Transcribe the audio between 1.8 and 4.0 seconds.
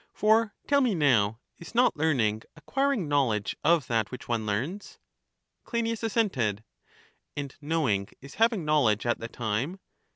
learning acquiring knowledge of